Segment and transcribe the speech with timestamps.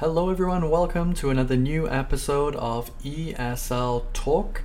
[0.00, 0.70] Hello, everyone.
[0.70, 4.62] Welcome to another new episode of ESL Talk.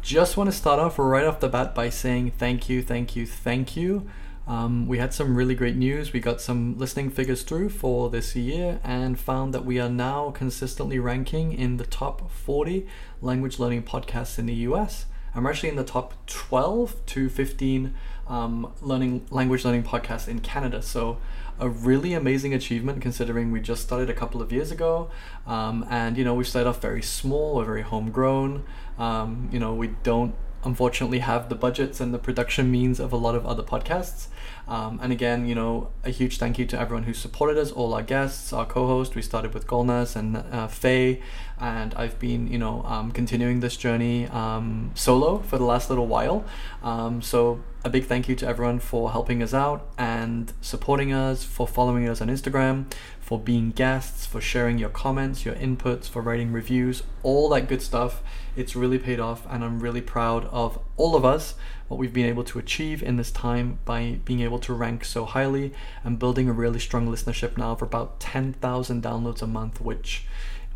[0.00, 3.26] Just want to start off right off the bat by saying thank you, thank you,
[3.26, 4.08] thank you.
[4.46, 6.14] Um, we had some really great news.
[6.14, 10.30] We got some listening figures through for this year and found that we are now
[10.30, 12.86] consistently ranking in the top 40
[13.20, 15.04] language learning podcasts in the US.
[15.34, 17.94] I'm actually in the top 12 to 15
[18.28, 20.82] um, learning language learning podcast in Canada.
[20.82, 21.18] So
[21.60, 25.10] a really amazing achievement considering we just started a couple of years ago.
[25.46, 28.64] Um, and you know we started off very small, we're very homegrown.
[28.98, 33.16] Um, you know we don't unfortunately have the budgets and the production means of a
[33.16, 34.26] lot of other podcasts.
[34.66, 37.94] Um, and again, you know, a huge thank you to everyone who supported us, all
[37.94, 39.14] our guests, our co-host.
[39.14, 41.22] We started with Golnaz and uh, Faye,
[41.58, 46.06] and I've been, you know, um, continuing this journey um, solo for the last little
[46.06, 46.44] while.
[46.82, 51.44] Um, so a big thank you to everyone for helping us out and supporting us,
[51.44, 56.20] for following us on Instagram, for being guests, for sharing your comments, your inputs, for
[56.20, 58.20] writing reviews, all that good stuff.
[58.56, 61.54] It's really paid off, and I'm really proud of all of us,
[61.86, 65.24] what we've been able to achieve in this time by being able to rank so
[65.24, 65.72] highly
[66.02, 70.26] and building a really strong listenership now of about 10,000 downloads a month, which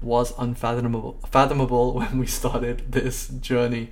[0.01, 3.91] was unfathomable fathomable when we started this journey.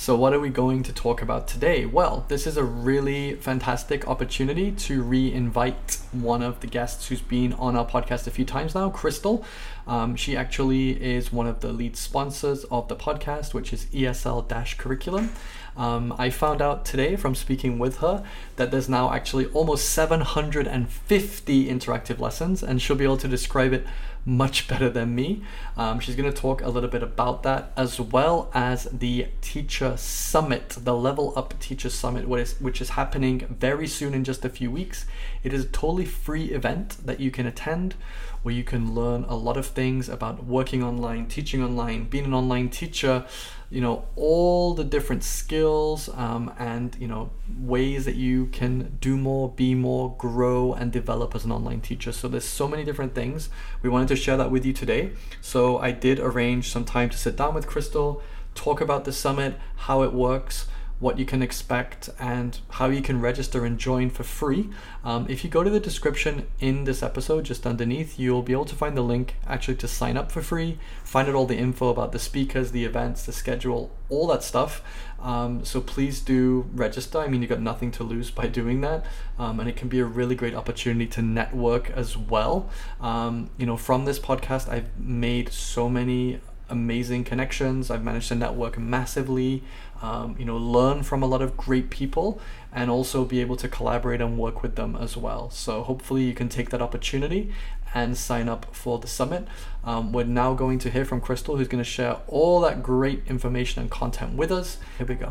[0.00, 1.84] So, what are we going to talk about today?
[1.84, 7.20] Well, this is a really fantastic opportunity to re invite one of the guests who's
[7.20, 9.44] been on our podcast a few times now, Crystal.
[9.88, 14.78] Um, she actually is one of the lead sponsors of the podcast, which is ESL
[14.78, 15.32] Curriculum.
[15.76, 21.68] Um, I found out today from speaking with her that there's now actually almost 750
[21.68, 23.84] interactive lessons, and she'll be able to describe it
[24.28, 25.42] much better than me.
[25.76, 29.96] Um, she's going to talk a little bit about that as well as the Teacher
[29.96, 34.44] Summit, the Level Up Teacher Summit, which is, which is happening very soon in just
[34.44, 35.06] a few weeks.
[35.42, 37.94] It is a totally free event that you can attend
[38.42, 42.34] where you can learn a lot of things about working online, teaching online, being an
[42.34, 43.24] online teacher,
[43.70, 47.30] you know, all the different skills um, and, you know,
[47.60, 52.10] ways that you can do more, be more, grow, and develop as an online teacher.
[52.12, 53.50] So there's so many different things.
[53.82, 55.12] We wanted to share that with you today.
[55.42, 58.22] So I did arrange some time to sit down with Crystal,
[58.54, 60.66] talk about the summit, how it works
[61.00, 64.68] what you can expect and how you can register and join for free.
[65.04, 68.64] Um, if you go to the description in this episode, just underneath, you'll be able
[68.64, 71.88] to find the link actually to sign up for free, find out all the info
[71.88, 74.82] about the speakers, the events, the schedule, all that stuff.
[75.20, 77.18] Um, so please do register.
[77.18, 79.04] I mean, you've got nothing to lose by doing that,
[79.38, 82.70] um, and it can be a really great opportunity to network as well.
[83.00, 87.90] Um, you know, from this podcast, I've made so many amazing connections.
[87.90, 89.62] I've managed to network massively,
[90.02, 92.40] um, you know, learn from a lot of great people,
[92.72, 95.50] and also be able to collaborate and work with them as well.
[95.50, 97.52] So hopefully you can take that opportunity
[97.94, 99.48] and sign up for the summit.
[99.84, 103.22] Um, we're now going to hear from Crystal, who's going to share all that great
[103.26, 104.78] information and content with us.
[104.98, 105.30] Here we go.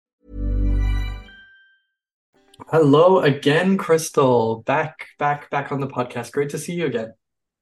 [2.71, 4.63] Hello again, Crystal.
[4.65, 6.31] Back, back, back on the podcast.
[6.31, 7.11] Great to see you again.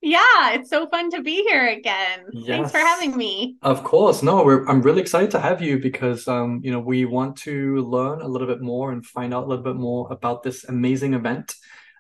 [0.04, 2.26] Yeah, it's so fun to be here again.
[2.46, 3.58] Thanks for having me.
[3.64, 4.22] Of course.
[4.22, 7.78] No, we're, I'm really excited to have you because um, you know, we want to
[7.78, 11.16] learn a little bit more and find out a little bit more about this amazing
[11.16, 11.56] event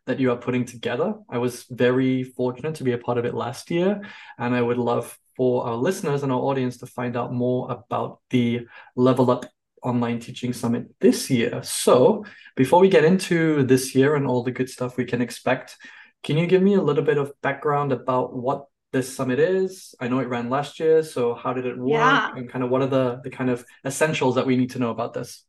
[0.05, 1.15] that you are putting together.
[1.27, 4.03] I was very fortunate to be a part of it last year,
[4.37, 8.19] and I would love for our listeners and our audience to find out more about
[8.29, 9.47] the Level Up
[9.83, 11.61] Online Teaching Summit this year.
[11.63, 15.77] So, before we get into this year and all the good stuff we can expect,
[16.23, 19.95] can you give me a little bit of background about what this summit is?
[19.99, 21.91] I know it ran last year, so how did it work?
[21.91, 22.35] Yeah.
[22.35, 24.91] And kind of what are the the kind of essentials that we need to know
[24.91, 25.45] about this?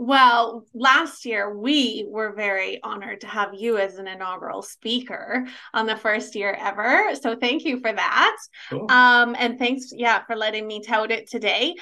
[0.00, 5.86] Well, last year we were very honored to have you as an inaugural speaker on
[5.86, 7.16] the first year ever.
[7.20, 8.36] So thank you for that.
[8.70, 8.86] Cool.
[8.90, 11.74] Um, and thanks, yeah, for letting me tout it today.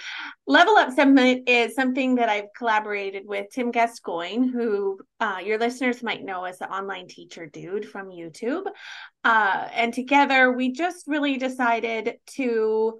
[0.46, 6.02] Level Up Summit is something that I've collaborated with Tim Gascoigne, who uh, your listeners
[6.02, 8.64] might know as the online teacher dude from YouTube.
[9.24, 12.98] Uh, and together we just really decided to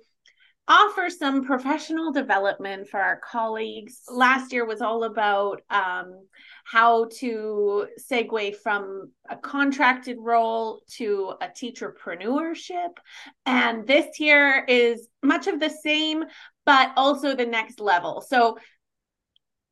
[0.68, 4.02] offer some professional development for our colleagues.
[4.10, 6.26] Last year was all about um,
[6.64, 12.96] how to segue from a contracted role to a teacherpreneurship.
[13.44, 16.24] And this year is much of the same,
[16.64, 18.20] but also the next level.
[18.20, 18.58] So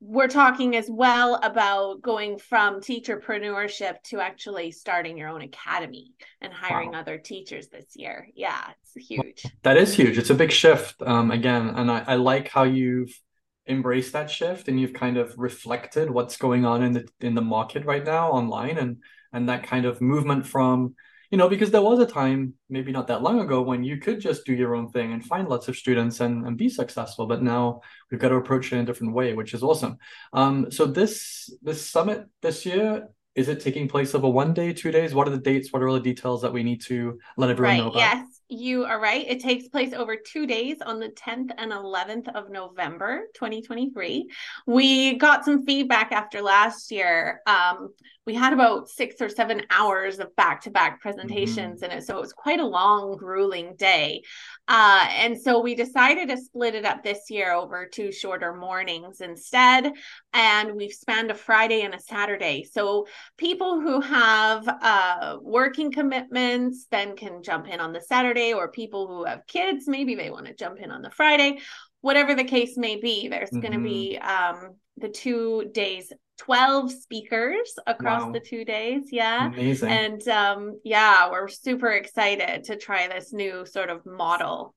[0.07, 6.53] we're talking as well about going from teacherpreneurship to actually starting your own academy and
[6.53, 6.99] hiring Wow.
[6.99, 8.29] other teachers this year.
[8.35, 9.43] Yeah, it's huge.
[9.63, 10.17] That is huge.
[10.17, 13.19] It's a big shift, um, again, and I, I like how you've
[13.67, 17.41] embraced that shift and you've kind of reflected what's going on in the in the
[17.41, 18.97] market right now online and
[19.33, 20.95] and that kind of movement from,
[21.31, 24.19] you know, because there was a time, maybe not that long ago, when you could
[24.19, 27.25] just do your own thing and find lots of students and, and be successful.
[27.25, 29.97] But now we've got to approach it in a different way, which is awesome.
[30.33, 34.91] Um, so this this summit this year, is it taking place over one day, two
[34.91, 35.13] days?
[35.13, 35.73] What are the dates?
[35.73, 37.91] What are all the details that we need to let everyone know Right.
[37.91, 37.99] about?
[37.99, 39.25] Yes, you are right.
[39.27, 44.29] It takes place over two days on the 10th and 11th of November, 2023.
[44.67, 47.41] We got some feedback after last year.
[47.47, 47.89] Um,
[48.25, 52.03] we had about six or seven hours of back to back presentations in it.
[52.03, 54.23] So it was quite a long, grueling day.
[54.67, 59.21] Uh, and so we decided to split it up this year over two shorter mornings
[59.21, 59.93] instead.
[60.33, 62.63] And we've spanned a Friday and a Saturday.
[62.63, 63.05] So
[63.37, 69.07] people who have uh, working commitments then can jump in on the Saturday, or people
[69.07, 71.59] who have kids, maybe they want to jump in on the Friday.
[72.01, 77.73] Whatever the case may be, there's going to be um, the two days, 12 speakers
[77.87, 78.31] across Wow.
[78.31, 79.05] the two days.
[79.11, 79.47] Yeah.
[79.47, 79.89] Amazing.
[79.89, 84.75] And um, yeah, we're super excited to try this new sort of model.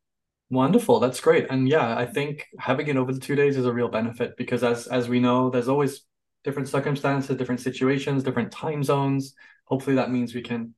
[0.51, 1.01] Wonderful.
[1.01, 1.47] That's great.
[1.51, 4.65] And yeah, I think having it over the two days is a real benefit because
[4.65, 6.03] as as we know, there's always
[6.45, 9.35] different circumstances, different situations, different time zones.
[9.65, 10.75] Hopefully that means we can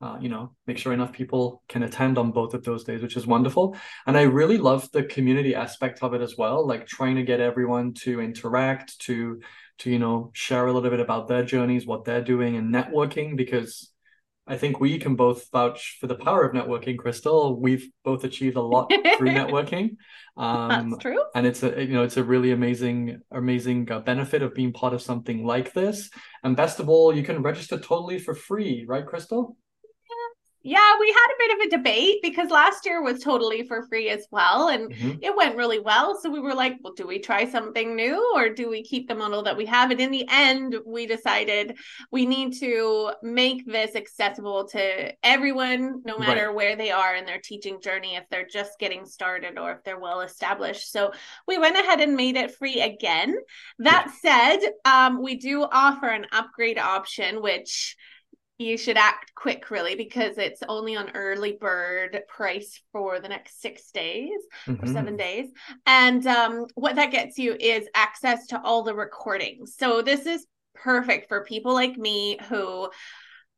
[0.00, 3.16] uh, you know, make sure enough people can attend on both of those days, which
[3.16, 3.76] is wonderful.
[4.06, 7.40] And I really love the community aspect of it as well, like trying to get
[7.40, 9.40] everyone to interact, to
[9.78, 13.36] to you know share a little bit about their journeys, what they're doing, and networking
[13.36, 13.90] because
[14.46, 17.60] I think we can both vouch for the power of networking, Crystal.
[17.60, 19.96] We've both achieved a lot through networking.
[20.36, 21.22] Um, That's true.
[21.34, 24.94] And it's a you know it's a really amazing amazing uh, benefit of being part
[24.94, 26.08] of something like this.
[26.44, 29.56] And best of all, you can register totally for free, right, Crystal?
[30.62, 34.10] Yeah, we had a bit of a debate because last year was totally for free
[34.10, 34.68] as well.
[34.68, 35.18] And mm-hmm.
[35.22, 36.18] it went really well.
[36.20, 39.14] So we were like, well, do we try something new or do we keep the
[39.14, 39.92] model that we have?
[39.92, 41.78] And in the end, we decided
[42.10, 46.54] we need to make this accessible to everyone, no matter right.
[46.54, 50.00] where they are in their teaching journey, if they're just getting started or if they're
[50.00, 50.90] well established.
[50.90, 51.12] So
[51.46, 53.36] we went ahead and made it free again.
[53.78, 54.58] That yeah.
[54.58, 57.96] said, um, we do offer an upgrade option, which
[58.58, 63.62] you should act quick really because it's only on early bird price for the next
[63.62, 64.84] six days mm-hmm.
[64.84, 65.46] or seven days
[65.86, 70.46] and um, what that gets you is access to all the recordings so this is
[70.74, 72.88] perfect for people like me who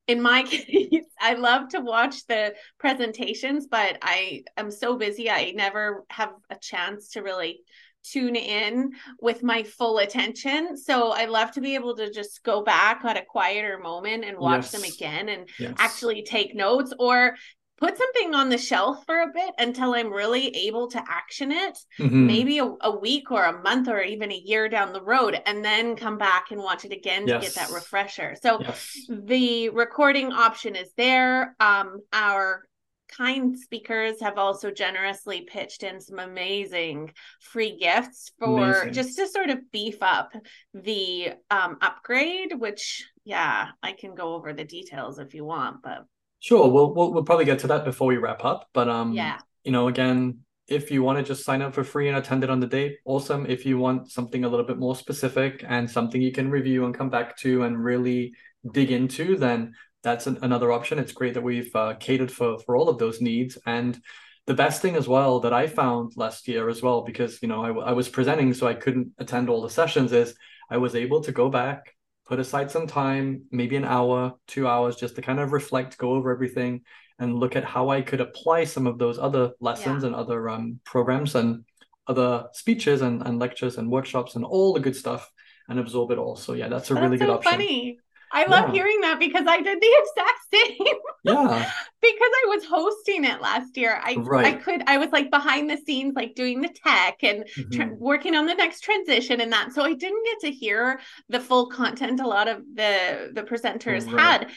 [0.07, 5.53] in my case i love to watch the presentations but i am so busy i
[5.55, 7.61] never have a chance to really
[8.03, 10.77] tune in with my full attention.
[10.77, 14.39] So I love to be able to just go back at a quieter moment and
[14.39, 14.73] watch yes.
[14.73, 15.75] them again and yes.
[15.79, 17.37] actually take notes or
[17.81, 21.79] put something on the shelf for a bit until I'm really able to action it,
[21.99, 22.27] mm-hmm.
[22.27, 25.65] maybe a, a, week or a month or even a year down the road, and
[25.65, 27.41] then come back and watch it again yes.
[27.41, 28.37] to get that refresher.
[28.41, 29.07] So yes.
[29.09, 31.57] the recording option is there.
[31.59, 32.65] Um, our
[33.11, 38.93] kind speakers have also generously pitched in some amazing free gifts for amazing.
[38.93, 40.33] just to sort of beef up
[40.75, 46.05] the um, upgrade which yeah i can go over the details if you want but
[46.41, 49.39] sure we'll, we'll we'll probably get to that before we wrap up but um yeah
[49.65, 50.39] you know again
[50.69, 52.99] if you want to just sign up for free and attend it on the date
[53.05, 56.85] awesome if you want something a little bit more specific and something you can review
[56.85, 58.33] and come back to and really
[58.73, 60.99] dig into then that's an, another option.
[60.99, 63.59] It's great that we've uh, catered for for all of those needs.
[63.67, 64.01] And
[64.47, 67.65] the best thing as well that I found last year as well, because you know
[67.65, 70.35] I, I was presenting, so I couldn't attend all the sessions, is
[70.71, 71.95] I was able to go back,
[72.27, 76.13] put aside some time, maybe an hour, two hours, just to kind of reflect, go
[76.13, 76.83] over everything,
[77.19, 80.09] and look at how I could apply some of those other lessons yeah.
[80.09, 81.65] and other um, programs and
[82.07, 85.31] other speeches and, and lectures and workshops and all the good stuff
[85.69, 86.35] and absorb it all.
[86.35, 87.53] So yeah, that's a that's really so good option.
[87.53, 87.99] Funny.
[88.33, 88.75] I love yeah.
[88.75, 90.97] hearing that because I did the exact same.
[91.25, 91.71] Yeah.
[92.01, 94.01] because I was hosting it last year.
[94.03, 94.47] I right.
[94.47, 97.71] I could I was like behind the scenes like doing the tech and mm-hmm.
[97.71, 99.73] tra- working on the next transition and that.
[99.73, 104.11] So I didn't get to hear the full content a lot of the the presenters
[104.11, 104.21] right.
[104.21, 104.51] had.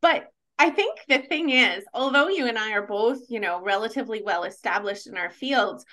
[0.00, 0.28] But
[0.60, 4.42] I think the thing is, although you and I are both, you know, relatively well
[4.42, 5.84] established in our fields,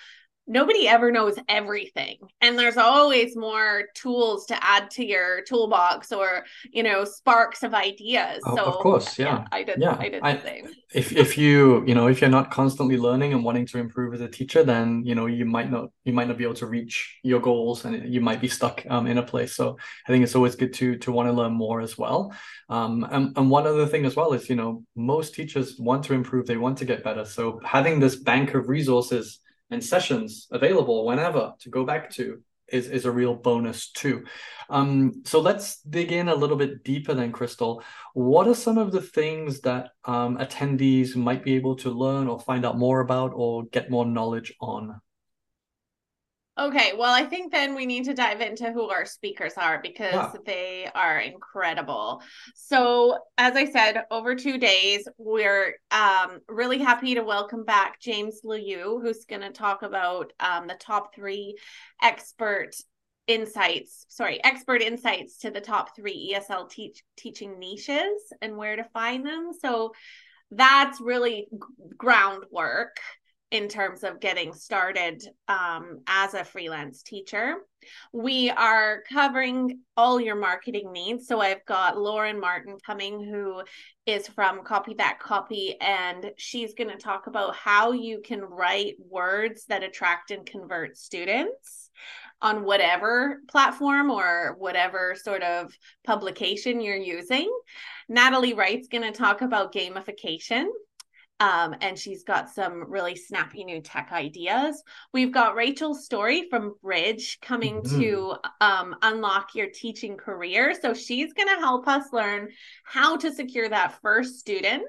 [0.48, 2.18] nobody ever knows everything.
[2.42, 7.74] And there's always more tools to add to your toolbox or you know sparks of
[7.74, 8.42] ideas.
[8.46, 9.26] Oh, so of course yeah.
[9.26, 10.70] yeah, i did yeah i did the same.
[10.94, 14.22] if if you you know if you're not constantly learning and wanting to improve as
[14.22, 17.18] a teacher then you know you might not you might not be able to reach
[17.24, 19.56] your goals and you might be stuck um, in a place.
[19.56, 22.34] So i think it's always good to to want to learn more as well.
[22.70, 26.14] Um and, and one other thing as well is you know most teachers want to
[26.14, 27.26] improve they want to get better.
[27.26, 29.40] So having this bank of resources
[29.72, 34.24] and sessions available whenever to go back to is, is a real bonus too.
[34.70, 37.84] Um, so let's dig in a little bit deeper then, Crystal.
[38.14, 42.40] What are some of the things that um, attendees might be able to learn or
[42.40, 45.00] find out more about or get more knowledge on?
[46.58, 50.14] Okay, well, I think then we need to dive into who our speakers are because
[50.14, 50.32] yeah.
[50.46, 52.22] they are incredible.
[52.56, 58.40] So, as I said, over two days, we're um, really happy to welcome back James
[58.46, 61.58] Liu, who's going to talk about um, the top three
[62.02, 62.74] expert
[63.28, 68.84] insights sorry expert insights to the top three esl teach, teaching niches and where to
[68.94, 69.92] find them so
[70.52, 71.48] that's really
[71.98, 72.98] groundwork
[73.56, 77.56] in terms of getting started um, as a freelance teacher.
[78.12, 81.26] We are covering all your marketing needs.
[81.28, 83.64] So I've got Lauren Martin coming, who
[84.06, 88.96] is from Copy That Copy, and she's going to talk about how you can write
[89.00, 91.90] words that attract and convert students
[92.42, 95.72] on whatever platform or whatever sort of
[96.04, 97.50] publication you're using.
[98.10, 100.66] Natalie Wright's going to talk about gamification
[101.40, 104.82] um, and she's got some really snappy new tech ideas.
[105.14, 108.00] We've got Rachel Story from Bridge coming mm-hmm.
[108.00, 110.74] to um, unlock your teaching career.
[110.82, 112.50] So she's going to help us learn
[112.84, 114.86] how to secure that first student.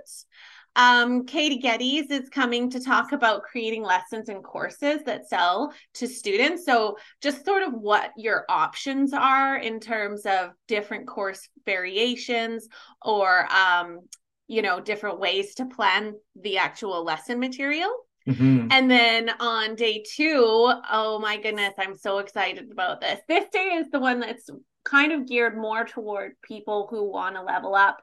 [0.77, 6.07] Um, Katie Geddes is coming to talk about creating lessons and courses that sell to
[6.07, 6.67] students.
[6.67, 12.69] So, just sort of what your options are in terms of different course variations
[13.01, 14.01] or, um,
[14.49, 17.93] you know, different ways to plan the actual lesson material.
[18.27, 18.69] Mhm.
[18.73, 23.21] And then on day two, oh my goodness, I'm so excited about this.
[23.29, 24.51] This day is the one that's
[24.85, 28.01] kind of geared more toward people who want to level up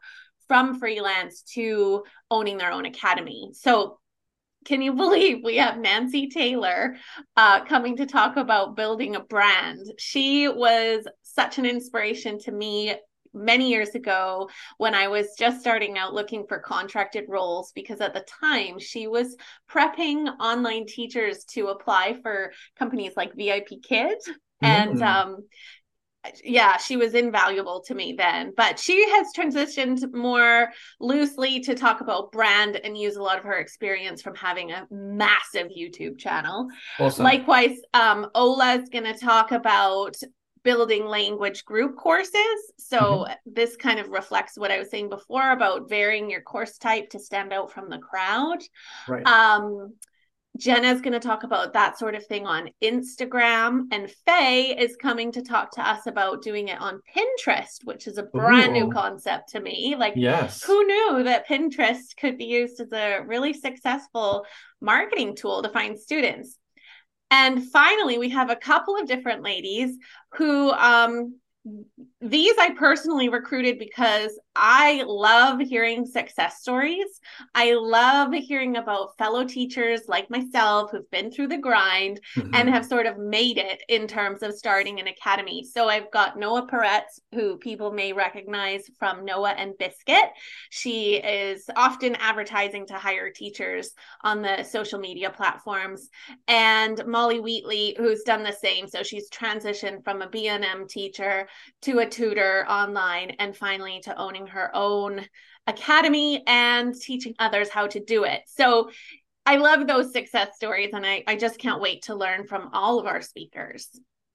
[0.47, 3.51] from freelance to owning their own academy.
[3.53, 3.99] So,
[4.65, 6.95] can you believe we have Nancy Taylor
[7.35, 9.85] uh, coming to talk about building a brand?
[9.97, 12.95] She was such an inspiration to me
[13.33, 18.13] many years ago when I was just starting out looking for contracted roles because at
[18.13, 19.35] the time she was
[19.69, 24.29] prepping online teachers to apply for companies like VIP Kids
[24.61, 25.01] and Mm.
[25.01, 25.37] um
[26.43, 30.69] yeah, she was invaluable to me then, but she has transitioned more
[31.01, 34.87] loosely to talk about brand and use a lot of her experience from having a
[34.89, 36.67] massive YouTube channel.
[36.97, 37.25] Awesome.
[37.25, 40.15] Likewise, um, Ola's going to talk about
[40.63, 42.33] building language group courses.
[42.77, 47.09] So this kind of reflects what I was saying before about varying your course type
[47.11, 48.59] to stand out from the crowd.
[49.07, 49.25] right.
[49.25, 49.93] Um,
[50.57, 55.31] Jenna's going to talk about that sort of thing on Instagram, and Faye is coming
[55.31, 59.49] to talk to us about doing it on Pinterest, which is a brand new concept
[59.49, 59.95] to me.
[59.97, 60.61] Like, yes.
[60.61, 64.45] who knew that Pinterest could be used as a really successful
[64.79, 66.59] marketing tool to find students?
[67.33, 69.97] And finally, we have a couple of different ladies
[70.33, 71.39] who um
[72.19, 77.21] these I personally recruited because I love hearing success stories.
[77.55, 82.51] I love hearing about fellow teachers like myself who've been through the grind Mhm.
[82.53, 85.63] and have sort of made it in terms of starting an academy.
[85.63, 90.29] So I've got Noah Peretz, who people may recognize from Noah and Biscuit.
[90.69, 96.09] She is often advertising to hire teachers on the social media platforms.
[96.47, 98.87] And Molly Wheatley, who's done the same.
[98.87, 101.47] So she's transitioned from a B&M teacher
[101.83, 105.25] to a tutor online and finally to owning her own
[105.67, 108.41] academy and teaching others how to do it.
[108.47, 108.89] So
[109.45, 112.99] I love those success stories and I, I just can't wait to learn from all
[112.99, 113.89] of our speakers.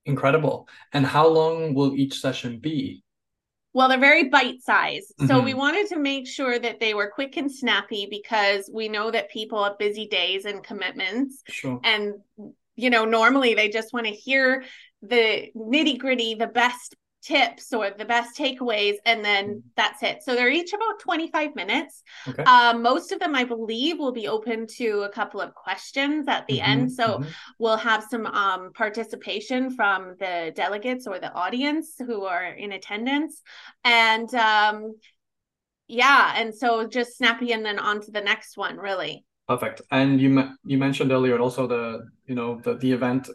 [0.07, 0.69] Incredible.
[0.93, 3.03] And how long will each session be?
[3.75, 5.15] Well, they're very bite sized.
[5.27, 5.45] So Mhm.
[5.45, 9.31] we wanted to make sure that they were quick and snappy because we know that
[9.31, 11.43] people have busy days and commitments.
[11.49, 11.79] Sure.
[11.85, 12.15] And,
[12.77, 14.65] you know, normally they just want to hear
[15.03, 16.97] the nitty gritty, the best
[17.29, 20.23] tips or the best takeaways, and then that's it.
[20.23, 22.03] So they're each about 25 minutes.
[22.29, 22.43] Okay.
[22.45, 26.47] Um, most of them, I believe, will be open to a couple of questions at
[26.47, 26.89] the end.
[26.89, 27.27] Mhm, So mhm.
[27.59, 33.43] we'll have some um, participation from the delegates or the audience who are in attendance.
[33.85, 34.97] And um,
[35.87, 39.25] yeah, and so just snappy and then on to the next one, really.
[39.47, 39.81] Perfect.
[39.91, 40.29] And you
[40.65, 43.29] you mentioned earlier also the you know the the event.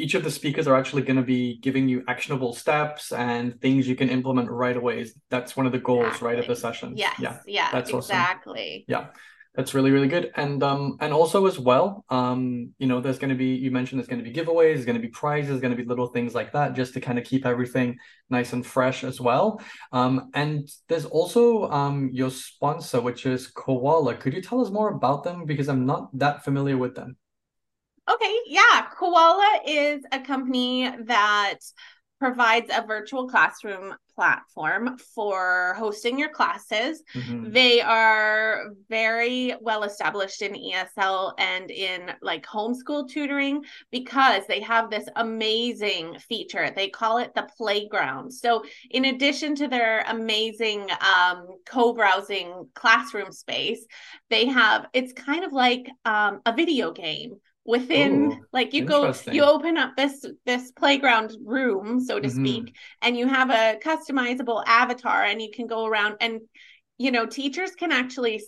[0.00, 3.86] Each of the speakers are actually going to be giving you actionable steps and things
[3.86, 5.06] you can implement right away.
[5.28, 6.94] That's one of the goals, right, of the session.
[6.96, 7.16] Yes.
[7.20, 7.38] Yeah.
[7.46, 7.68] Yeah.
[7.72, 8.16] that's awesome.
[8.16, 8.84] exactly.
[8.88, 9.08] Yeah.
[9.56, 10.30] That's really, really good.
[10.36, 14.08] And um and also as well, um, you know, there's gonna be you mentioned there's
[14.08, 16.94] gonna be giveaways, there's gonna be prizes, there's gonna be little things like that just
[16.94, 17.98] to kind of keep everything
[18.30, 19.60] nice and fresh as well.
[19.92, 24.14] Um, and there's also um your sponsor, which is Koala.
[24.14, 25.46] Could you tell us more about them?
[25.46, 27.16] Because I'm not that familiar with them.
[28.10, 28.86] Okay, yeah.
[28.96, 31.58] Koala is a company that
[32.18, 37.02] provides a virtual classroom platform for hosting your classes.
[37.14, 37.52] Mhm.
[37.54, 44.90] They are very well established in ESL and in like homeschool tutoring because they have
[44.90, 46.70] this amazing feature.
[46.70, 48.32] They call it the playground.
[48.34, 53.86] So, in addition to their amazing um, co browsing classroom space,
[54.28, 59.12] they have it's kind of like um, a video game within Ooh, like you go
[59.26, 62.34] you open up this this playground room so to Mhm.
[62.34, 66.40] speak and you have a customizable avatar and you can go around and
[66.98, 68.42] you know teachers can actually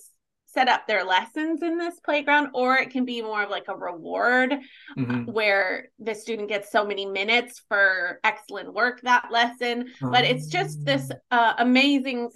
[0.46, 3.76] set up their lessons in this playground or it can be more of like a
[3.76, 4.54] reward
[4.96, 5.26] Mhm.
[5.32, 10.84] where the student gets so many minutes for excellent work that lesson but it's just
[10.84, 12.30] this uh, amazing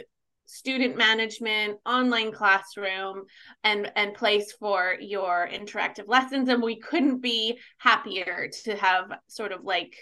[0.47, 3.25] student management online classroom
[3.65, 9.53] and and place for your interactive lessons and we couldn't be happier to have sort
[9.53, 9.95] of like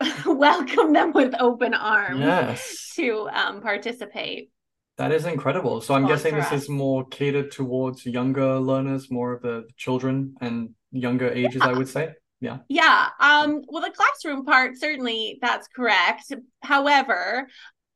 [0.26, 2.92] welcome them with open arms Yes.
[2.96, 4.50] to um, participate
[4.96, 5.80] That is incredible.
[5.80, 10.70] So I'm guessing this is more catered towards younger learners, more of the children and
[10.90, 12.14] younger ages, I would say.
[12.40, 12.58] Yeah.
[12.68, 13.08] Yeah.
[13.20, 16.32] Um, well, the classroom part, certainly that's correct.
[16.62, 17.46] However,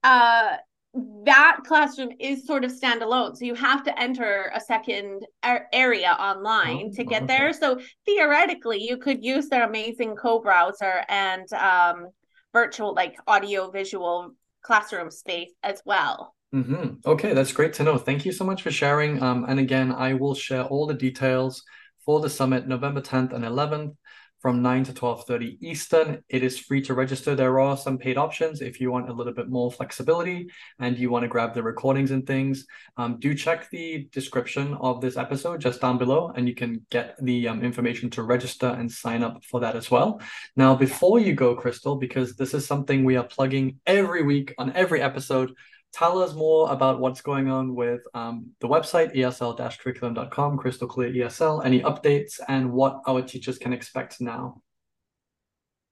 [0.05, 0.57] uh,
[0.95, 3.37] that classroom is sort of standalone.
[3.37, 5.27] So you have to enter a second
[5.73, 7.39] area online oh, to get okay.
[7.39, 7.53] there.
[7.53, 12.09] So theoretically, you could use their amazing co-browser and um,
[12.53, 16.35] virtual, like audio visual classroom space as well.
[16.55, 16.97] Mm-hmm.
[17.07, 17.97] Okay, that's great to know.
[17.97, 19.23] Thank you so much for sharing.
[19.23, 21.63] Um, and again, I will share all the details
[22.05, 23.95] for the summit November 10th and 11th
[24.43, 26.23] from 9 to 12.30 Eastern.
[26.29, 27.37] It is free to register.
[27.37, 30.51] There are some paid options if you want a little bit more flexibility
[30.81, 32.67] and you want to grab the recordings and things.
[32.97, 37.17] Um, do check the description of this episode just down below and you can get
[37.23, 40.21] the um, information to register and sign up for that as well.
[40.57, 44.73] Now, before you go, Crystal, because this is something we are plugging every week on
[44.73, 45.53] every episode,
[45.93, 51.65] tell us more about what's going on with um, the website esl-curriculum.com crystal clear esl
[51.65, 54.63] any updates and what our teachers can expect now?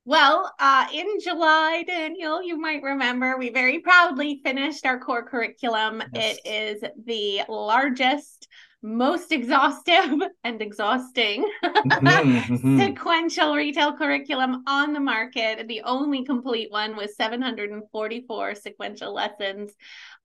[0.07, 6.03] Well uh, in july daniel you might remember we very proudly finished our core curriculum.
[6.15, 6.39] Yes.
[6.45, 8.49] it is the largest
[8.83, 12.07] most exhaustive and exhausting mm-hmm,
[12.55, 12.81] mm-hmm.
[12.81, 15.69] sequential retail curriculum on the market.
[15.69, 19.73] The only complete one was 744 sequential lessons,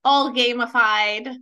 [0.04, 1.36] all gamified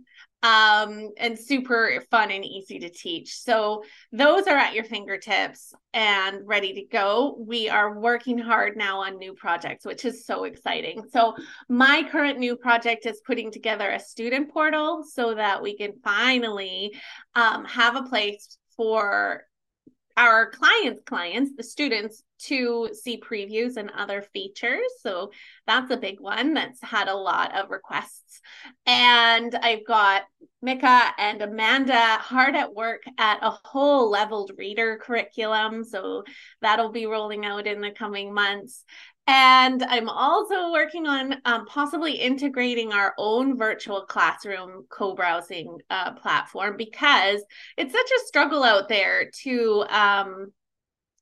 [0.45, 3.35] um, and super fun and easy to teach.
[3.35, 7.35] So those are at your fingertips and ready to go.
[7.39, 11.01] We are working hard now on new projects, which is so exciting.
[11.11, 11.35] So
[11.67, 16.93] my current new project is putting together a student portal so that we can finally
[17.33, 19.45] um, have a place for
[20.17, 25.31] our clients clients the students to see previews and other features so
[25.67, 28.39] that's a big one that's had a lot of requests
[28.85, 30.23] and i've got
[30.65, 36.23] mika and amanda hard at work at a whole leveled reader curriculum so
[36.61, 38.83] that'll be rolling out in the coming months
[39.27, 46.13] and I'm also working on um, possibly integrating our own virtual classroom co browsing uh,
[46.13, 47.41] platform because
[47.75, 49.85] it's such a struggle out there to.
[49.89, 50.51] Um,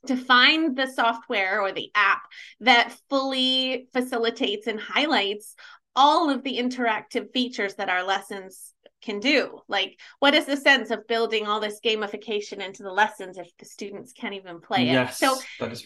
[0.05, 2.23] to find the software or the app
[2.59, 5.55] that fully facilitates and highlights
[5.95, 8.72] all of the interactive features that our lessons
[9.03, 9.59] can do.
[9.67, 13.65] Like, what is the sense of building all this gamification into the lessons if the
[13.65, 14.93] students can't even play it?
[14.93, 15.37] Yes, so,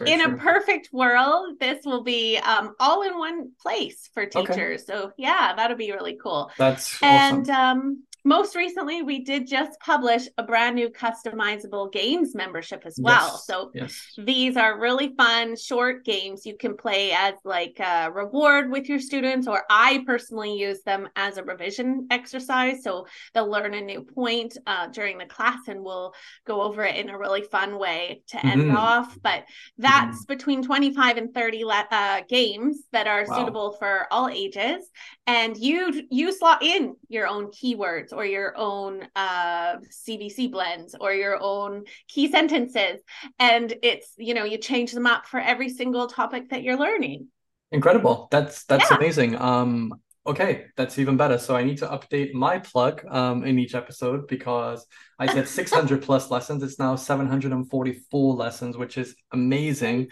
[0.06, 0.34] in true.
[0.34, 4.84] a perfect world, this will be um, all in one place for teachers.
[4.89, 4.99] Okay.
[4.99, 6.51] So, yeah, that'll be really cool.
[6.58, 7.80] That's and awesome.
[7.80, 13.32] um, most recently we did just publish a brand new customizable games membership as well
[13.32, 14.13] yes, so yes.
[14.18, 19.00] these are really fun short games you can play as like a reward with your
[19.00, 24.02] students or i personally use them as a revision exercise so they'll learn a new
[24.02, 26.13] point uh, during the class and we'll
[26.46, 28.76] go over it in a really fun way to end mm-hmm.
[28.76, 29.46] off but
[29.78, 30.34] that's mm-hmm.
[30.34, 33.38] between 25 and 30 le- uh, games that are wow.
[33.38, 34.84] suitable for all ages
[35.28, 41.13] and you you slot in your own keywords or your own uh, CVC blends or
[41.13, 42.99] your own key sentences.
[43.38, 47.27] And it's, you know, you change them up for every single topic that you're learning.
[47.71, 48.27] Incredible.
[48.32, 48.97] That's that's yeah.
[48.97, 49.36] amazing.
[49.36, 49.93] Um
[50.25, 51.38] okay, that's even better.
[51.38, 54.86] So I need to update my plug um in each episode because
[55.19, 56.63] I said 600 plus lessons.
[56.63, 60.08] It's now 744 lessons, which is amazing.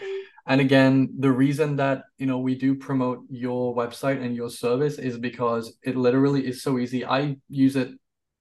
[0.47, 4.99] And again, the reason that you know we do promote your website and your service
[4.99, 7.05] is because it literally is so easy.
[7.05, 7.89] I use it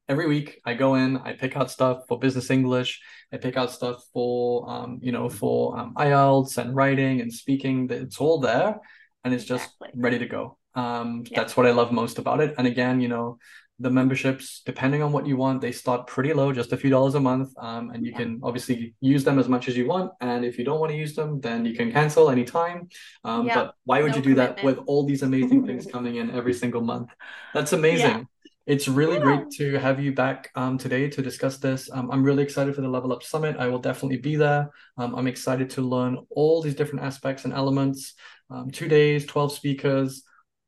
[0.09, 0.61] every week.
[0.67, 3.01] I go in, I pick out stuff for business English,
[3.33, 7.88] I pick out stuff for um, you know, for um, IELTS and writing and speaking.
[7.90, 8.81] It's all there
[9.25, 10.01] and it's just exactly.
[10.03, 10.59] ready to go.
[10.75, 11.40] Um, yeah.
[11.40, 12.55] that's what I love most about it.
[12.59, 13.38] And again, you know,
[13.85, 17.14] the memberships depending on what you want they start pretty low just a few dollars
[17.14, 18.18] a month um, and you yeah.
[18.18, 20.97] can obviously use them as much as you want and if you don't want to
[20.97, 22.88] use them then you can cancel anytime
[23.25, 23.55] um, yeah.
[23.55, 24.57] but why would no you do commitment.
[24.57, 27.11] that with all these amazing things coming in every single month
[27.53, 28.25] that's amazing yeah.
[28.66, 31.90] It's really great to have you back um, today to discuss this.
[31.92, 33.57] Um, I'm really excited for the Level Up Summit.
[33.59, 34.70] I will definitely be there.
[34.97, 38.14] Um, I'm excited to learn all these different aspects and elements.
[38.49, 40.23] Um, two days, 12 speakers,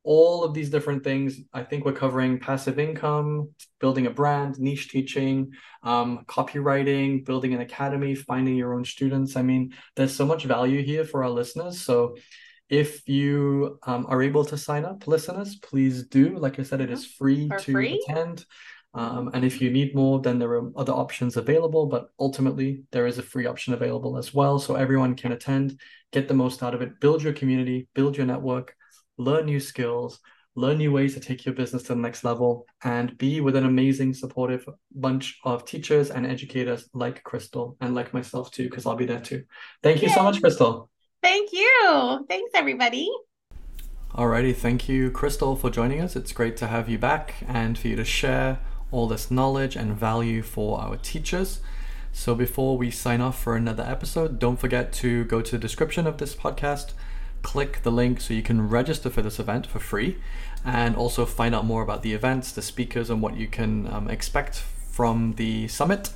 [0.07, 1.41] all of these different things.
[1.53, 3.49] I think we're covering passive income,
[3.81, 5.51] building a brand, niche teaching,
[5.83, 9.35] um, copywriting, building an academy, finding your own students.
[9.35, 11.81] I mean, there's so much value here for our listeners.
[11.81, 12.15] So
[12.69, 16.37] if you um, are able to sign up, listeners, please do.
[16.37, 18.01] Like I said, it is free for to free?
[18.07, 18.45] attend.
[18.93, 21.87] Um, and if you need more, then there are other options available.
[21.87, 24.57] But ultimately, there is a free option available as well.
[24.57, 25.81] So everyone can attend,
[26.13, 28.73] get the most out of it, build your community, build your network,
[29.17, 30.19] learn new skills,
[30.55, 33.65] learn new ways to take your business to the next level, and be with an
[33.65, 38.95] amazing, supportive bunch of teachers and educators like Crystal and like myself too, because I'll
[38.95, 39.43] be there too.
[39.83, 40.15] Thank you Yay.
[40.15, 40.89] so much, Crystal.
[41.21, 42.25] Thank you.
[42.29, 43.09] Thanks, everybody.
[44.13, 46.15] Alrighty, thank you, Crystal, for joining us.
[46.15, 49.95] It's great to have you back and for you to share all this knowledge and
[49.95, 51.59] value for our teachers.
[52.13, 56.07] So before we sign off for another episode, don't forget to go to the description
[56.07, 56.93] of this podcast,
[57.41, 60.17] click the link so you can register for this event for free,
[60.65, 64.09] and also find out more about the events, the speakers, and what you can um,
[64.09, 64.57] expect
[64.91, 66.11] from the summit.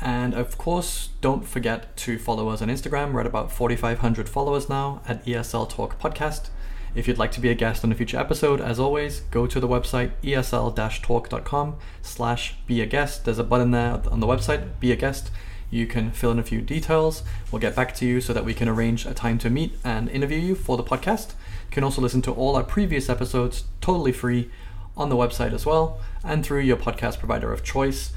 [0.00, 3.12] And of course, don't forget to follow us on Instagram.
[3.12, 6.48] We're at about 4,500 followers now at ESL Talk Podcast.
[6.94, 9.60] If you'd like to be a guest on a future episode, as always, go to
[9.60, 13.24] the website esl-talk.com slash be a guest.
[13.24, 15.30] There's a button there on the website, be a guest.
[15.72, 17.22] You can fill in a few details.
[17.50, 20.10] We'll get back to you so that we can arrange a time to meet and
[20.10, 21.30] interview you for the podcast.
[21.30, 24.50] You can also listen to all our previous episodes totally free
[24.98, 28.12] on the website as well and through your podcast provider of choice.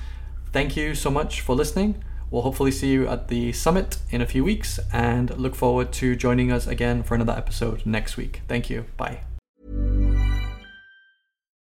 [0.51, 2.03] Thank you so much for listening.
[2.29, 6.17] We'll hopefully see you at the summit in a few weeks and look forward to
[6.17, 8.41] joining us again for another episode next week.
[8.49, 8.83] Thank you.
[8.97, 9.21] Bye.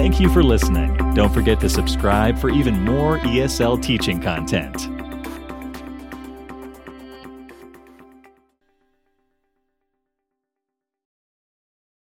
[0.00, 0.96] Thank you for listening.
[1.12, 4.99] Don't forget to subscribe for even more ESL teaching content.